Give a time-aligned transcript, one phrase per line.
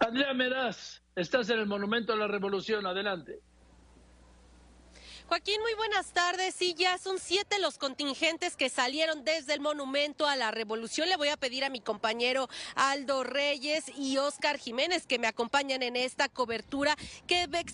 [0.00, 3.42] Andrea Meraz, estás en el Monumento a la Revolución, adelante.
[5.30, 6.56] Joaquín, muy buenas tardes.
[6.56, 11.08] Sí, ya son siete los contingentes que salieron desde el Monumento a la Revolución.
[11.08, 15.84] Le voy a pedir a mi compañero Aldo Reyes y Oscar Jiménez que me acompañen
[15.84, 16.96] en esta cobertura,
[17.28, 17.70] que vea,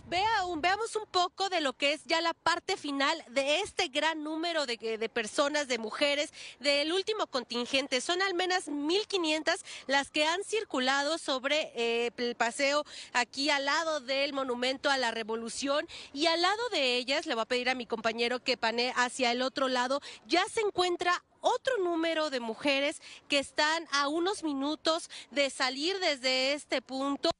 [0.58, 4.66] veamos un poco de lo que es ya la parte final de este gran número
[4.66, 8.02] de, de personas, de mujeres, del último contingente.
[8.02, 12.84] Son al menos 1.500 las que han circulado sobre eh, el paseo
[13.14, 17.44] aquí al lado del Monumento a la Revolución y al lado de ellas le voy
[17.44, 20.00] a pedir a mi compañero que pane hacia el otro lado.
[20.26, 26.52] Ya se encuentra otro número de mujeres que están a unos minutos de salir desde
[26.52, 27.30] este punto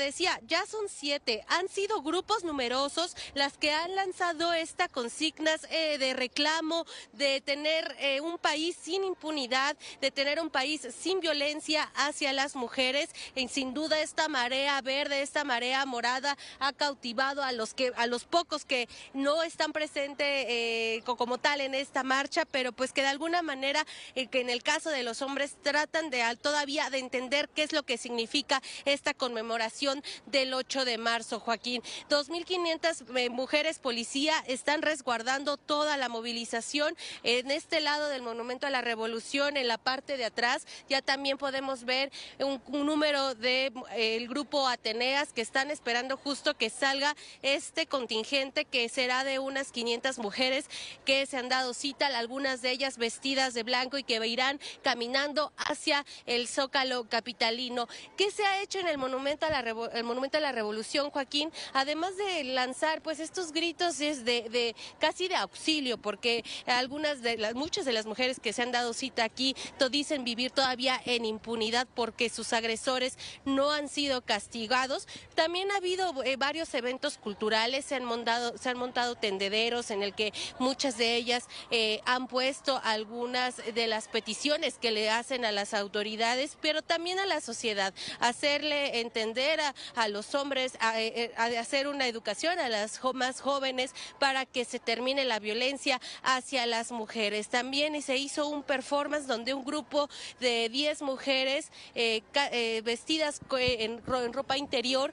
[0.00, 5.98] decía, ya son siete, han sido grupos numerosos las que han lanzado esta consignas eh,
[5.98, 11.90] de reclamo, de tener eh, un país sin impunidad, de tener un país sin violencia
[11.94, 13.10] hacia las mujeres.
[13.34, 18.06] Y sin duda esta marea verde, esta marea morada ha cautivado a los que, a
[18.06, 23.02] los pocos que no están presentes eh, como tal en esta marcha, pero pues que
[23.02, 23.84] de alguna manera,
[24.14, 27.82] que en el caso de los hombres tratan de todavía de entender qué es lo
[27.82, 29.81] que significa esta conmemoración
[30.26, 31.82] del 8 de marzo, Joaquín.
[32.08, 38.70] 2.500 eh, mujeres policía están resguardando toda la movilización en este lado del Monumento a
[38.70, 40.66] la Revolución, en la parte de atrás.
[40.88, 46.56] Ya también podemos ver un, número del de, el grupo Ateneas que están esperando justo
[46.56, 50.66] que salga este contingente que será de unas 500 mujeres
[51.04, 55.52] que se han dado cita, algunas de ellas vestidas de blanco y que irán caminando
[55.56, 57.88] hacia el Zócalo capitalino.
[58.16, 59.71] ¿Qué se ha hecho en el Monumento a la Revolución?
[59.92, 65.28] El Monumento a la Revolución, Joaquín, además de lanzar pues estos gritos es de, casi
[65.28, 69.24] de auxilio, porque algunas de las, muchas de las mujeres que se han dado cita
[69.24, 69.54] aquí
[69.90, 75.06] dicen vivir todavía en impunidad porque sus agresores no han sido castigados.
[75.34, 80.02] También ha habido eh, varios eventos culturales, se han montado, se han montado tendederos en
[80.02, 85.44] el que muchas de ellas eh, han puesto algunas de las peticiones que le hacen
[85.44, 89.60] a las autoridades, pero también a la sociedad, hacerle entender
[89.94, 94.78] a, los hombres, eh, a, hacer una educación a las más jóvenes para que se
[94.78, 97.48] termine la violencia hacia las mujeres.
[97.48, 100.08] También se hizo un performance donde un grupo
[100.40, 105.12] de 10 mujeres eh, eh, vestidas en, ropa interior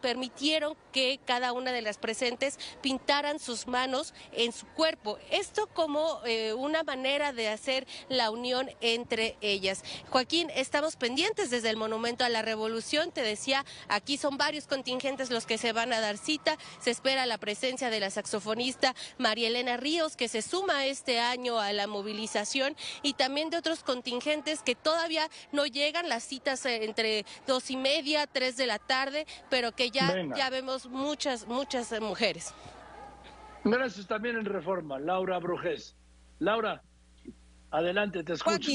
[0.00, 5.18] permitieron que cada una de las presentes pintaran sus manos en su cuerpo.
[5.30, 6.20] Esto como
[6.56, 9.82] una manera de hacer la unión entre ellas.
[10.10, 15.30] Joaquín, estamos pendientes desde el Monumento a la Revolución, te decía, Aquí son varios contingentes
[15.30, 16.56] los que se van a dar cita.
[16.80, 21.58] Se espera la presencia de la saxofonista María Elena Ríos, que se suma este año
[21.58, 26.84] a la movilización, y también de otros contingentes que todavía no llegan las citas eh,
[26.84, 31.92] entre dos y media, tres de la tarde, pero que ya, ya vemos muchas, muchas
[31.92, 32.54] eh, mujeres.
[33.64, 35.96] Gracias también en Reforma, Laura Brujes.
[36.40, 36.82] Laura,
[37.70, 38.70] adelante, te escucho.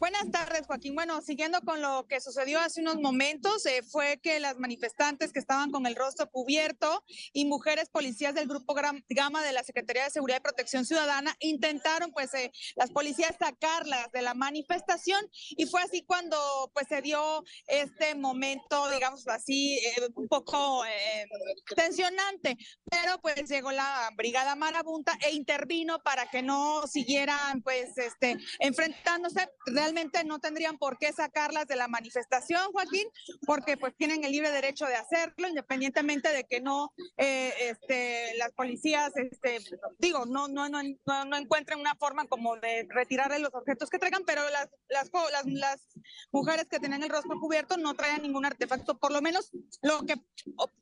[0.00, 0.94] Buenas tardes, Joaquín.
[0.94, 5.38] Bueno, siguiendo con lo que sucedió hace unos momentos, eh, fue que las manifestantes que
[5.38, 8.74] estaban con el rostro cubierto y mujeres policías del grupo
[9.10, 14.10] Gama de la Secretaría de Seguridad y Protección Ciudadana intentaron, pues, eh, las policías sacarlas
[14.10, 15.20] de la manifestación.
[15.50, 20.82] Y fue así cuando, pues, se dio este momento, digamos así, eh, un poco
[21.76, 22.56] tensionante,
[22.90, 29.46] pero pues llegó la brigada marabunta e intervino para que no siguieran, pues, este, enfrentándose
[30.24, 33.08] no tendrían por qué sacarlas de la manifestación, Joaquín,
[33.46, 38.52] porque pues tienen el libre derecho de hacerlo, independientemente de que no eh, este, las
[38.52, 39.58] policías, este,
[39.98, 44.68] digo, no, no, encuentren una forma como de retirarle los objetos que traigan, pero las,
[44.88, 45.80] las
[46.32, 49.50] mujeres que tenían el rostro cubierto no traían ningún artefacto, por lo menos
[49.82, 50.16] lo que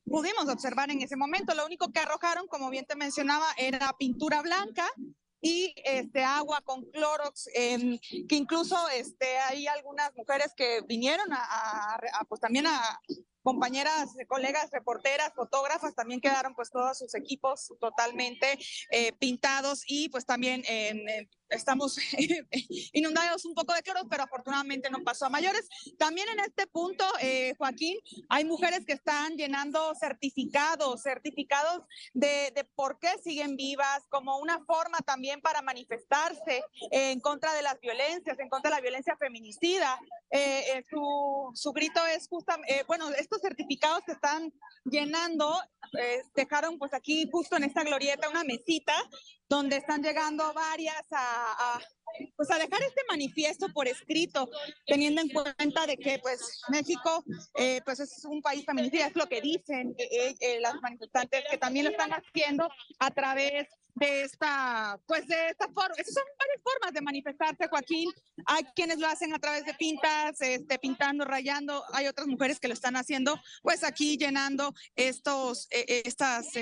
[0.04, 1.54] pudimos observar en ese momento.
[1.54, 4.88] Lo único que arrojaron, como bien te mencionaba, era pintura blanca
[5.40, 11.98] y este agua con clorox, em, que incluso este hay algunas mujeres que vinieron a,
[12.28, 13.00] pues también a
[13.42, 18.58] compañeras, colegas, reporteras, fotógrafas, también quedaron pues todos sus equipos totalmente
[18.90, 20.62] eh, pintados y pues también
[21.50, 21.98] estamos
[22.92, 25.68] inundados un poco de cloro, pero afortunadamente no pasó a mayores.
[25.98, 27.98] También en este punto, eh, Joaquín,
[28.28, 34.64] hay mujeres que están llenando certificados, certificados de, de, por qué siguen vivas, como una
[34.64, 39.98] forma también para manifestarse en contra de las violencias, en contra de la violencia feminicida.
[40.30, 44.52] Eh, eh, su, su, grito es justamente, bueno, estos certificados que están
[44.84, 45.58] llenando,
[46.34, 48.94] dejaron pues aquí justo en esta glorieta una mesita
[49.48, 51.97] donde están llegando varias a, 啊啊。
[52.36, 54.48] Pues a dejar este manifiesto por escrito,
[54.86, 57.24] teniendo en cuenta de que pues México
[57.54, 61.58] eh, pues es un país feminicida, es lo que dicen eh, eh, las manifestantes que
[61.58, 62.68] también lo están haciendo
[62.98, 65.94] a través de esta, pues de esta forma.
[65.96, 68.10] Esas son varias formas de manifestarse, Joaquín.
[68.46, 71.82] Hay quienes lo hacen a través de pintas, este, pintando, rayando.
[71.92, 76.52] Hay otras mujeres que lo están haciendo, pues aquí llenando estos, estas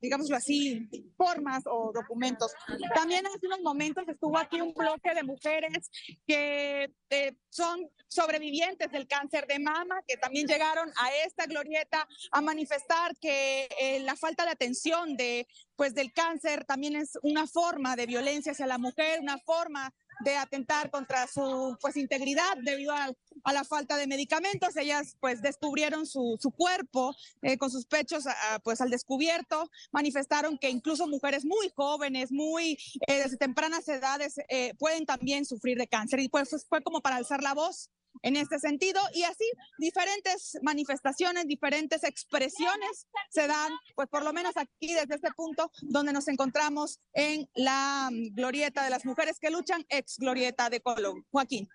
[0.00, 2.52] digámoslo así, formas o documentos.
[2.94, 5.90] También hace unos momentos estuvo aquí un bloque de mujeres
[6.26, 12.40] que eh, son sobrevivientes del cáncer de mama, que también llegaron a esta glorieta a
[12.40, 15.46] manifestar que eh, la falta de atención de,
[15.76, 20.36] pues, del cáncer también es una forma de violencia hacia la mujer, una forma de
[20.36, 23.12] atentar contra su pues integridad debido a,
[23.52, 24.76] la falta de medicamentos.
[24.76, 28.24] Ellas pues descubrieron su, su cuerpo eh, con sus pechos
[28.62, 29.70] pues al descubierto.
[29.92, 35.78] Manifestaron que incluso mujeres muy jóvenes, muy eh, desde tempranas edades eh, pueden también sufrir
[35.78, 37.90] de cáncer y pues fue como para alzar la voz
[38.22, 39.44] en este sentido y así
[39.78, 46.12] diferentes manifestaciones, diferentes expresiones se dan, pues por lo menos aquí desde este punto donde
[46.12, 51.24] nos encontramos en la mm, glorieta de las mujeres que luchan, ex glorieta de Colón.
[51.30, 51.68] Joaquín.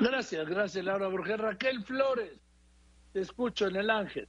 [0.00, 2.38] Gracias, gracias Laura Porque Raquel Flores,
[3.12, 4.28] te escucho en el Ángel.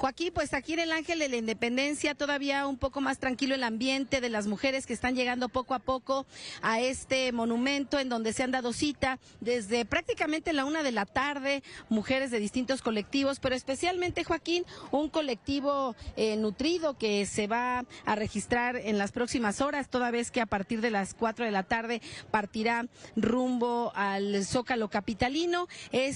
[0.00, 3.62] Joaquín, pues aquí en el Ángel de la Independencia todavía un poco más tranquilo el
[3.62, 6.24] ambiente de las mujeres que están llegando poco a poco
[6.62, 11.04] a este monumento en donde se han dado cita desde prácticamente la una de la
[11.04, 17.84] tarde, mujeres de distintos colectivos, pero especialmente Joaquín, un colectivo eh, nutrido que se va
[18.06, 21.50] a registrar en las próximas horas, toda vez que a partir de las cuatro de
[21.50, 22.00] la tarde
[22.30, 22.86] partirá
[23.16, 25.68] rumbo al Zócalo Capitalino.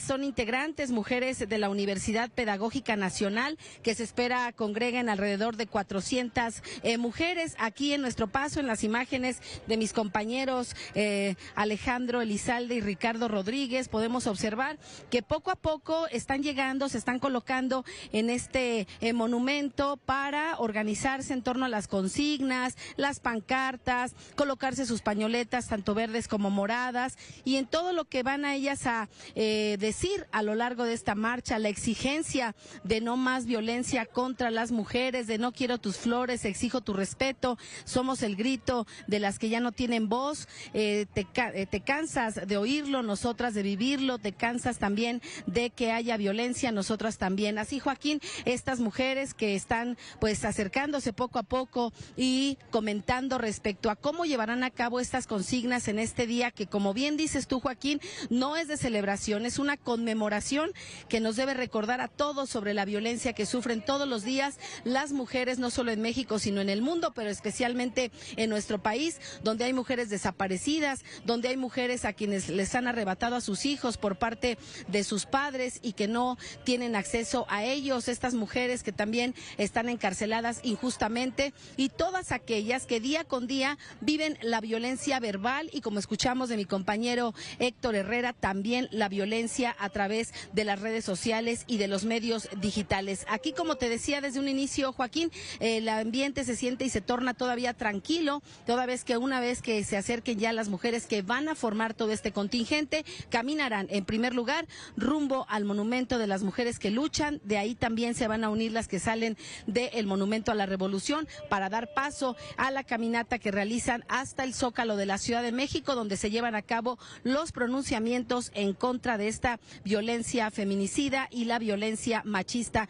[0.03, 6.63] Son integrantes, mujeres de la Universidad Pedagógica Nacional que se espera congreguen alrededor de 400
[6.83, 7.57] eh, mujeres.
[7.59, 13.29] Aquí en nuestro paso, en las imágenes de mis compañeros eh, Alejandro Elizalde y Ricardo
[13.29, 14.79] Rodríguez, podemos observar
[15.11, 21.33] que poco a poco están llegando, se están colocando en este eh, monumento para organizarse
[21.33, 27.57] en torno a las consignas, las pancartas, colocarse sus pañoletas, tanto verdes como moradas, y
[27.57, 31.59] en todo lo que van a ellas a decir a lo largo de esta marcha,
[31.59, 32.55] la exigencia
[32.85, 36.93] de no más violencia violencia contra las mujeres, de no quiero tus flores, exijo tu
[36.93, 37.57] respeto,
[37.87, 42.47] somos el grito de las que ya no tienen voz, eh, te, eh, te cansas
[42.47, 47.57] de oírlo, nosotras de vivirlo, te cansas también de que haya violencia, nosotras también.
[47.57, 53.97] Así, Joaquín, estas mujeres que están pues acercándose poco a poco y comentando respecto a
[53.97, 57.99] cómo llevarán a cabo estas consignas en este día que, como bien dices tú, Joaquín,
[58.29, 60.71] no es de celebración, es una conmemoración
[61.09, 65.13] que nos debe recordar a todos sobre la violencia que sufren todos los días las
[65.13, 69.65] mujeres, no solo en México, sino en el mundo, pero especialmente en nuestro país, donde
[69.65, 74.17] hay mujeres desaparecidas, donde hay mujeres a quienes les han arrebatado a sus hijos por
[74.17, 74.59] parte
[74.89, 79.89] de sus padres y que no tienen acceso a ellos, estas mujeres que también están
[79.89, 85.99] encarceladas injustamente y todas aquellas que día con día viven la violencia verbal y como
[85.99, 91.65] escuchamos de mi compañero Héctor Herrera, también la violencia a través de las redes sociales
[91.67, 93.27] y de los medios digitales.
[93.35, 97.35] Aquí, como te decía desde un inicio, Joaquín, el ambiente se siente y se torna
[97.35, 101.49] todavía tranquilo, toda vez que una vez que se acerquen ya las mujeres que van
[101.49, 106.79] a formar todo este contingente, caminarán en primer lugar rumbo al monumento de las mujeres
[106.79, 110.55] que luchan, de ahí también se van a unir las que salen del monumento a
[110.55, 115.19] la revolución para dar paso a la caminata que realizan hasta el Zócalo de la
[115.19, 120.53] Ciudad de México, donde se llevan a cabo los pronunciamientos en contra de esta violencia
[120.53, 122.89] feminicida y la violencia machista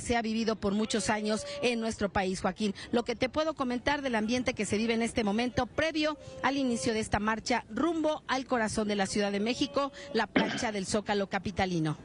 [0.00, 2.74] se ha vivido por muchos años en nuestro país, Joaquín.
[2.92, 6.56] Lo que te puedo comentar del ambiente que se vive en este momento previo al
[6.56, 10.86] inicio de esta marcha rumbo al corazón de la Ciudad de México, la plancha del
[10.86, 11.96] Zócalo capitalino.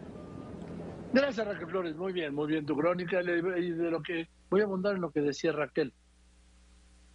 [1.14, 1.96] Gracias, Raquel Flores.
[1.96, 5.12] Muy bien, muy bien tu crónica y de lo que voy a abundar en lo
[5.12, 5.92] que decía Raquel.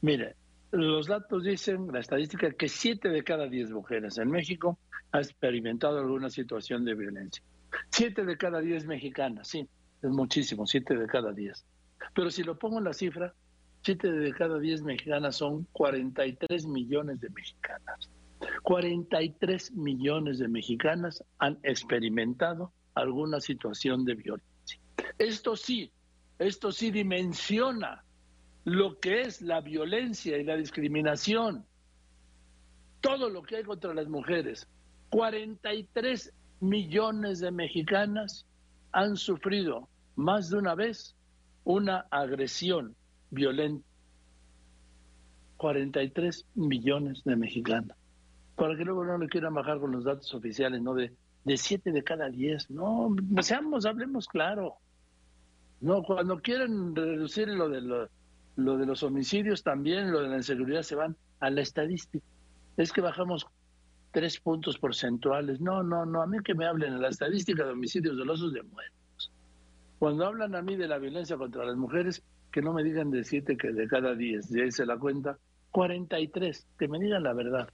[0.02, 0.34] Mire,
[0.72, 4.78] los datos dicen, la estadística, que siete de cada diez mujeres en México
[5.12, 7.42] ha experimentado alguna situación de violencia.
[7.90, 9.68] Siete de cada diez mexicanas, sí
[10.02, 11.64] es muchísimo, siete de cada diez.
[12.14, 13.34] Pero si lo pongo en la cifra,
[13.82, 18.10] siete de cada diez mexicanas son 43 millones de mexicanas.
[18.62, 24.80] 43 millones de mexicanas han experimentado alguna situación de violencia.
[25.18, 25.90] Esto sí,
[26.38, 28.04] esto sí dimensiona
[28.64, 31.64] lo que es la violencia y la discriminación,
[33.00, 34.68] todo lo que hay contra las mujeres.
[35.10, 38.44] 43 millones de mexicanas
[38.96, 41.14] han sufrido más de una vez
[41.64, 42.96] una agresión
[43.30, 43.86] violenta.
[45.58, 47.96] 43 millones de mexicanos.
[48.56, 50.94] Para que luego no le quieran bajar con los datos oficiales, ¿no?
[50.94, 51.12] De,
[51.44, 52.70] de 7 de cada 10.
[52.70, 54.76] No, seamos, hablemos claro.
[55.82, 58.08] No, cuando quieren reducir lo de, lo,
[58.56, 62.24] lo de los homicidios, también lo de la inseguridad, se van a la estadística.
[62.78, 63.46] Es que bajamos
[64.16, 65.60] tres puntos porcentuales.
[65.60, 68.62] No, no, no, a mí que me hablen en la estadística de homicidios dolosos de
[68.62, 69.30] muertos.
[69.98, 73.24] Cuando hablan a mí de la violencia contra las mujeres, que no me digan de
[73.24, 75.36] siete que de cada diez, de ahí se la cuenta,
[75.72, 77.68] 43, que me digan la verdad.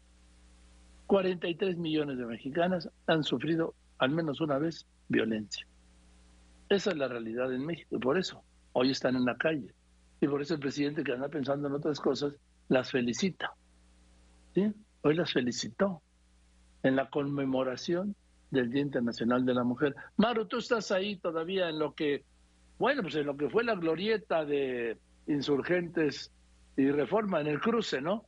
[1.06, 5.64] 43 millones de mexicanas han sufrido al menos una vez violencia.
[6.68, 9.72] Esa es la realidad en México y por eso hoy están en la calle.
[10.20, 12.34] Y por eso el presidente que anda pensando en otras cosas
[12.68, 13.52] las felicita.
[14.56, 14.72] ¿Sí?
[15.02, 16.02] Hoy las felicitó
[16.82, 18.14] en la conmemoración
[18.50, 19.94] del Día Internacional de la Mujer.
[20.16, 22.24] Maru, tú estás ahí todavía en lo que,
[22.78, 26.30] bueno, pues en lo que fue la glorieta de insurgentes
[26.76, 28.26] y reforma en el cruce, ¿no?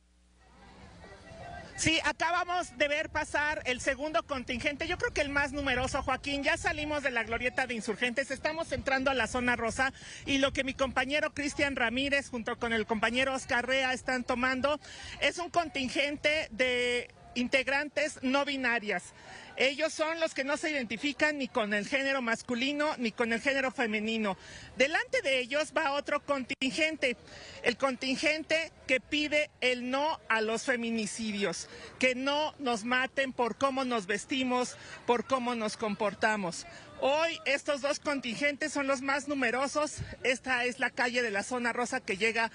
[1.77, 6.41] Sí, acabamos de ver pasar el segundo contingente, yo creo que el más numeroso, Joaquín.
[6.41, 9.91] Ya salimos de la glorieta de insurgentes, estamos entrando a la zona rosa
[10.25, 14.79] y lo que mi compañero Cristian Ramírez junto con el compañero Oscar Rea están tomando
[15.19, 19.13] es un contingente de integrantes no binarias.
[19.57, 23.39] Ellos son los que no se identifican ni con el género masculino ni con el
[23.39, 24.37] género femenino.
[24.75, 27.15] Delante de ellos va otro contingente,
[27.63, 33.85] el contingente que pide el no a los feminicidios, que no nos maten por cómo
[33.85, 34.75] nos vestimos,
[35.05, 36.65] por cómo nos comportamos.
[36.99, 39.97] Hoy estos dos contingentes son los más numerosos.
[40.23, 42.51] Esta es la calle de la zona rosa que llega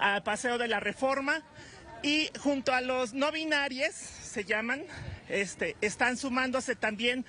[0.00, 1.42] al Paseo de la Reforma
[2.02, 4.84] y junto a los no binarios, se llaman,
[5.28, 7.24] este, están sumándose también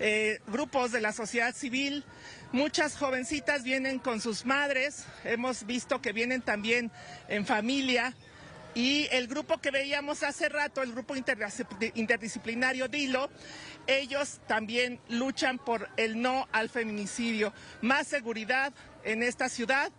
[0.00, 2.04] eh, grupos de la sociedad civil.
[2.52, 6.90] Muchas jovencitas vienen con sus madres, hemos visto que vienen también
[7.28, 8.14] en familia.
[8.74, 13.30] Y el grupo que veíamos hace rato, el grupo interdisciplinario DILO,
[13.86, 17.52] ellos también luchan por el no al feminicidio,
[17.82, 18.72] más seguridad
[19.04, 19.92] en esta ciudad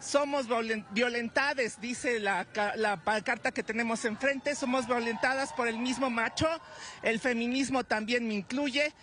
[0.00, 0.46] somos
[0.90, 6.48] violentadas, dice la, la carta que tenemos enfrente, somos violentadas por el mismo macho,
[7.02, 8.94] el feminismo también me incluye.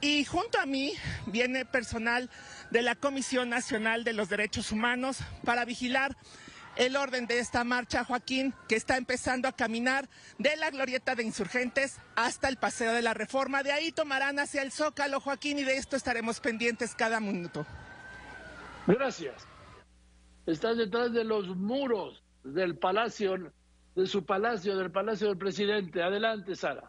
[0.00, 0.92] Y junto a mí
[1.26, 2.28] viene personal
[2.70, 6.14] de la Comisión Nacional de los Derechos Humanos para vigilar
[6.76, 10.08] el orden de esta marcha, Joaquín, que está empezando a caminar
[10.38, 13.62] de la glorieta de insurgentes hasta el Paseo de la Reforma.
[13.62, 17.64] De ahí tomarán hacia el Zócalo, Joaquín, y de esto estaremos pendientes cada minuto.
[18.86, 19.53] Gracias
[20.46, 23.52] está detrás de los muros del palacio,
[23.94, 26.02] de su palacio, del palacio del presidente.
[26.02, 26.88] Adelante, Sara.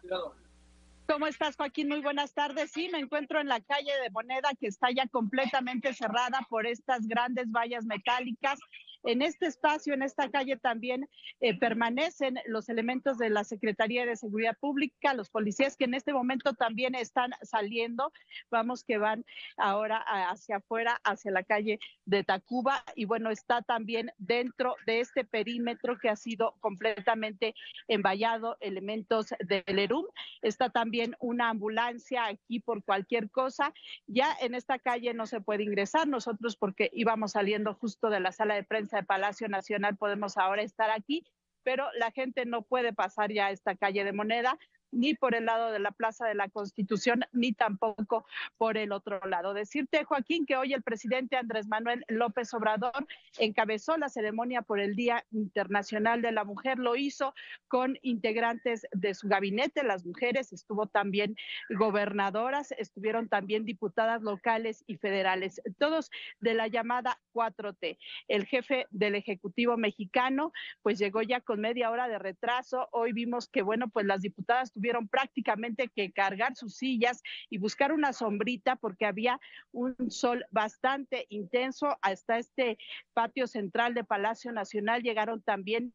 [1.08, 1.88] ¿Cómo estás, Joaquín?
[1.88, 2.72] Muy buenas tardes.
[2.72, 7.06] Sí, me encuentro en la calle de Moneda, que está ya completamente cerrada por estas
[7.06, 8.58] grandes vallas metálicas
[9.06, 11.08] en este espacio, en esta calle también
[11.40, 16.12] eh, permanecen los elementos de la Secretaría de Seguridad Pública, los policías que en este
[16.12, 18.12] momento también están saliendo.
[18.50, 19.24] Vamos que van
[19.56, 19.98] ahora
[20.30, 22.84] hacia afuera, hacia la calle de Tacuba.
[22.94, 27.54] Y bueno, está también dentro de este perímetro que ha sido completamente
[27.88, 30.06] envallado, elementos del ERUM.
[30.42, 33.72] Está también una ambulancia aquí por cualquier cosa.
[34.06, 38.32] Ya en esta calle no se puede ingresar nosotros porque íbamos saliendo justo de la
[38.32, 41.24] sala de prensa de Palacio Nacional podemos ahora estar aquí,
[41.62, 44.58] pero la gente no puede pasar ya a esta calle de moneda
[44.96, 48.26] ni por el lado de la Plaza de la Constitución, ni tampoco
[48.56, 49.54] por el otro lado.
[49.54, 53.06] Decirte, Joaquín, que hoy el presidente Andrés Manuel López Obrador
[53.38, 56.78] encabezó la ceremonia por el Día Internacional de la Mujer.
[56.78, 57.34] Lo hizo
[57.68, 61.36] con integrantes de su gabinete, las mujeres, estuvo también
[61.68, 66.10] gobernadoras, estuvieron también diputadas locales y federales, todos
[66.40, 67.98] de la llamada 4T.
[68.28, 72.88] El jefe del Ejecutivo mexicano, pues llegó ya con media hora de retraso.
[72.92, 77.92] Hoy vimos que, bueno, pues las diputadas tuvieron prácticamente que cargar sus sillas y buscar
[77.92, 79.40] una sombrita porque había
[79.72, 81.96] un sol bastante intenso.
[82.02, 82.78] Hasta este
[83.12, 85.92] patio central de Palacio Nacional llegaron también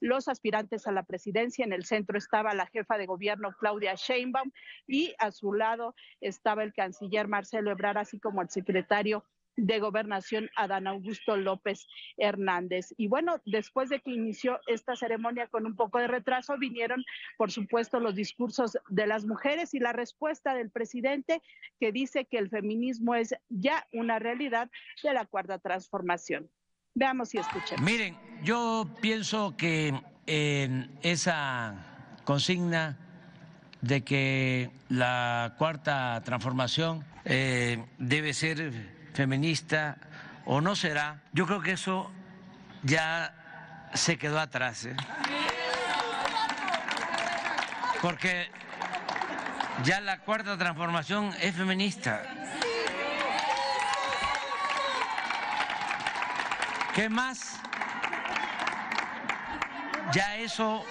[0.00, 1.64] los aspirantes a la presidencia.
[1.64, 4.50] En el centro estaba la jefa de gobierno Claudia Sheinbaum
[4.86, 9.24] y a su lado estaba el canciller Marcelo Ebrard, así como el secretario
[9.58, 12.94] de Gobernación, Adán Augusto López Hernández.
[12.96, 17.04] Y bueno, después de que inició esta ceremonia con un poco de retraso, vinieron,
[17.36, 21.42] por supuesto, los discursos de las mujeres y la respuesta del presidente
[21.80, 24.70] que dice que el feminismo es ya una realidad
[25.02, 26.48] de la cuarta transformación.
[26.94, 27.84] Veamos y escuchemos.
[27.84, 29.92] Miren, yo pienso que
[30.26, 32.96] en esa consigna
[33.80, 39.96] de que la cuarta transformación eh, debe ser feminista
[40.44, 42.08] o no será, yo creo que eso
[42.84, 43.34] ya
[43.92, 44.84] se quedó atrás.
[44.84, 44.94] ¿eh?
[48.00, 48.46] porque
[49.82, 52.22] ya la cuarta transformación es feminista.
[56.94, 57.58] ¿Qué más?
[60.12, 60.84] Ya eso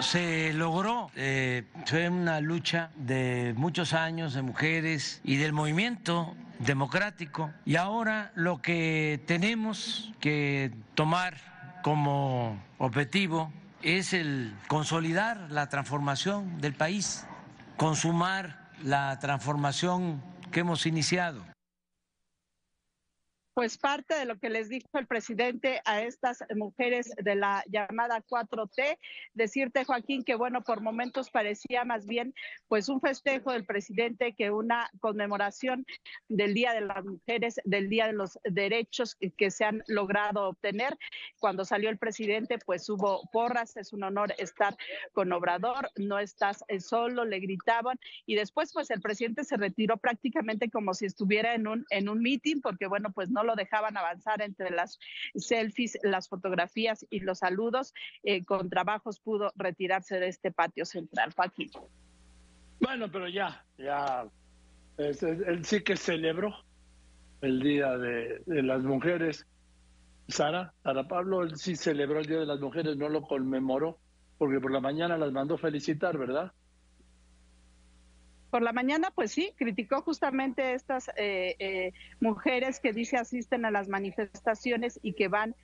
[0.00, 1.12] se logró.
[1.14, 7.52] Eh, fue una lucha de muchos años de mujeres y del movimiento democrático.
[7.64, 11.34] Y ahora lo que tenemos que tomar
[11.82, 13.52] como objetivo
[13.82, 17.26] es el consolidar la transformación del país,
[17.76, 21.51] consumar la transformación que hemos iniciado
[23.54, 28.22] pues parte de lo que les dijo el presidente a estas mujeres de la llamada
[28.22, 28.98] 4T,
[29.34, 32.34] decirte Joaquín que bueno, por momentos parecía más bien
[32.68, 35.84] pues un festejo del presidente que una conmemoración
[36.28, 40.96] del Día de las Mujeres, del Día de los Derechos que se han logrado obtener.
[41.38, 44.76] Cuando salió el presidente pues hubo porras, es un honor estar
[45.12, 50.70] con Obrador, no estás solo, le gritaban y después pues el presidente se retiró prácticamente
[50.70, 54.42] como si estuviera en un en un meeting porque bueno, pues no lo dejaban avanzar
[54.42, 54.98] entre las
[55.34, 57.94] selfies, las fotografías y los saludos.
[58.22, 61.32] Eh, con trabajos pudo retirarse de este patio central.
[61.34, 61.70] Joaquín.
[62.80, 64.26] Bueno, pero ya, ya,
[64.98, 66.54] él sí que celebró
[67.40, 69.46] el Día de, de las Mujeres.
[70.28, 73.98] Sara, Sara Pablo, él sí celebró el Día de las Mujeres, no lo conmemoró,
[74.38, 76.52] porque por la mañana las mandó felicitar, ¿verdad?
[78.52, 83.70] Por la mañana, pues sí, criticó justamente estas eh, eh, mujeres que dice asisten a
[83.70, 85.54] las manifestaciones y que van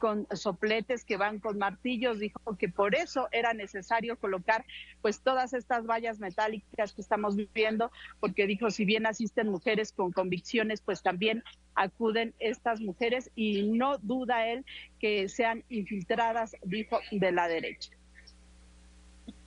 [0.00, 2.20] con sopletes, que van con martillos.
[2.20, 4.64] Dijo que por eso era necesario colocar
[5.02, 10.10] pues todas estas vallas metálicas que estamos viviendo, porque dijo, si bien asisten mujeres con
[10.10, 14.64] convicciones, pues también acuden estas mujeres y no duda él
[14.98, 17.90] que sean infiltradas, dijo, de la derecha.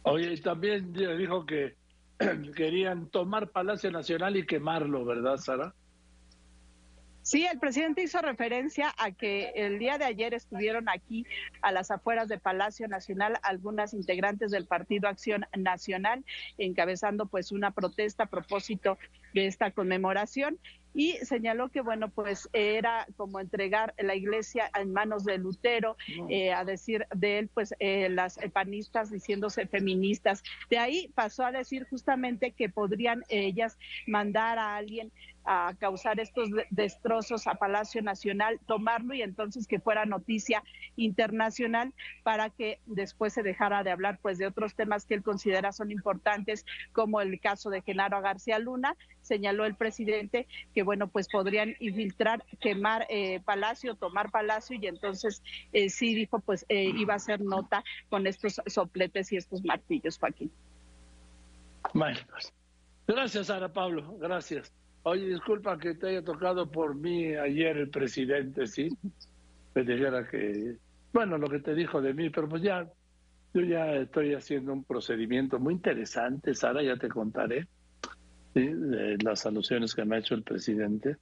[0.03, 1.80] Oye, también dijo que
[2.55, 5.73] querían tomar Palacio Nacional y quemarlo, ¿verdad, Sara?
[7.23, 11.25] Sí, el presidente hizo referencia a que el día de ayer estuvieron aquí
[11.61, 16.25] a las afueras de Palacio Nacional algunas integrantes del Partido Acción Nacional
[16.57, 18.97] encabezando pues una protesta a propósito
[19.35, 20.57] de esta conmemoración
[20.93, 25.95] y señaló que, bueno, pues era como entregar la iglesia en manos de Lutero,
[26.29, 30.43] eh, a decir de él, pues eh, las panistas diciéndose feministas.
[30.69, 33.77] De ahí pasó a decir justamente que podrían ellas
[34.07, 35.11] mandar a alguien
[35.43, 40.63] a causar estos destrozos a Palacio Nacional, tomarlo y entonces que fuera noticia
[40.95, 45.71] internacional para que después se dejara de hablar pues de otros temas que él considera
[45.71, 51.27] son importantes, como el caso de Genaro García Luna, señaló el presidente que bueno pues
[51.27, 55.41] podrían infiltrar, quemar eh, Palacio, tomar Palacio y entonces
[55.73, 60.17] eh, sí dijo pues eh, iba a ser nota con estos sopletes y estos martillos,
[60.17, 60.51] Joaquín.
[61.93, 62.53] Bueno, pues,
[63.07, 64.71] gracias Ana Pablo, gracias.
[65.03, 68.89] Oye, disculpa que te haya tocado por mí ayer el presidente, ¿sí?
[69.73, 70.75] Me dijera que,
[71.11, 72.87] bueno, lo que te dijo de mí, pero pues ya,
[73.53, 77.67] yo ya estoy haciendo un procedimiento muy interesante, Sara, ya te contaré,
[78.53, 78.67] ¿sí?
[78.67, 81.17] de las alusiones que me ha hecho el presidente.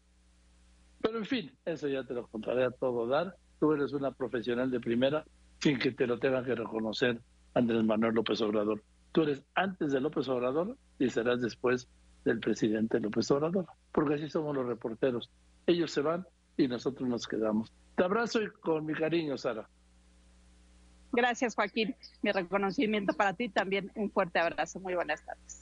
[1.01, 3.35] Pero en fin, eso ya te lo contaré a todo dar.
[3.59, 5.25] Tú eres una profesional de primera
[5.59, 7.19] sin que te lo tenga que reconocer
[7.53, 8.83] Andrés Manuel López Obrador.
[9.11, 11.87] Tú eres antes de López Obrador y serás después
[12.25, 15.29] del presidente López Obrador, porque así somos los reporteros.
[15.65, 16.25] Ellos se van
[16.57, 17.71] y nosotros nos quedamos.
[17.95, 19.67] Te abrazo y con mi cariño, Sara.
[21.11, 21.95] Gracias, Joaquín.
[22.21, 23.91] Mi reconocimiento para ti también.
[23.95, 24.79] Un fuerte abrazo.
[24.79, 25.58] Muy buenas tardes.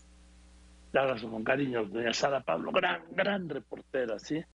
[0.91, 4.43] Te abrazo con cariño, doña Sara Pablo, gran, gran reportera, ¿sí?